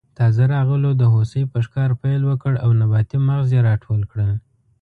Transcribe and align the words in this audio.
تازه 0.17 0.43
راغلو 0.55 0.89
د 0.95 1.03
هوسۍ 1.13 1.43
په 1.51 1.57
ښکار 1.65 1.91
پیل 2.01 2.21
وکړ 2.27 2.53
او 2.65 2.69
نباتي 2.79 3.17
مغز 3.27 3.49
یې 3.55 3.61
راټول 3.69 4.01
کړل. 4.11 4.31